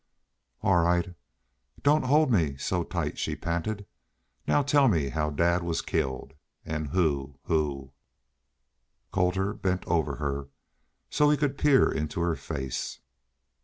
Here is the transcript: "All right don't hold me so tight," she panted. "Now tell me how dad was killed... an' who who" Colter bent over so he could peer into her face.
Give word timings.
"All 0.63 0.77
right 0.79 1.13
don't 1.83 2.05
hold 2.05 2.31
me 2.31 2.57
so 2.57 2.83
tight," 2.83 3.19
she 3.19 3.35
panted. 3.35 3.85
"Now 4.47 4.63
tell 4.63 4.87
me 4.87 5.09
how 5.09 5.29
dad 5.29 5.61
was 5.61 5.83
killed... 5.83 6.33
an' 6.65 6.85
who 6.85 7.37
who" 7.43 7.91
Colter 9.13 9.53
bent 9.53 9.85
over 9.85 10.49
so 11.11 11.29
he 11.29 11.37
could 11.37 11.55
peer 11.55 11.91
into 11.91 12.19
her 12.21 12.35
face. 12.35 12.97